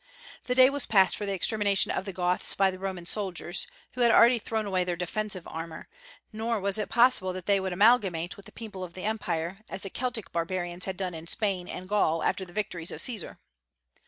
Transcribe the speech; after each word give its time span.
The 0.45 0.55
day 0.55 0.71
was 0.71 0.87
past 0.87 1.15
for 1.15 1.27
the 1.27 1.31
extermination 1.33 1.91
of 1.91 2.05
the 2.05 2.11
Goths 2.11 2.55
by 2.55 2.71
Roman 2.71 3.05
soldiers, 3.05 3.67
who 3.91 4.01
had 4.01 4.09
already 4.11 4.39
thrown 4.39 4.65
away 4.65 4.83
their 4.83 4.95
defensive 4.95 5.47
armor; 5.47 5.87
nor 6.33 6.59
was 6.59 6.79
it 6.79 6.89
possible 6.89 7.33
that 7.33 7.45
they 7.45 7.59
would 7.59 7.71
amalgamate 7.71 8.35
with 8.35 8.47
the 8.47 8.51
people 8.51 8.83
of 8.83 8.93
the 8.93 9.03
Empire, 9.03 9.59
as 9.69 9.83
the 9.83 9.91
Celtic 9.91 10.31
barbarians 10.31 10.85
had 10.85 10.97
done 10.97 11.13
in 11.13 11.27
Spain 11.27 11.67
and 11.67 11.87
Gaul 11.87 12.23
after 12.23 12.43
the 12.45 12.51
victories 12.53 12.89
of 12.89 12.99
Caesar. 12.99 13.37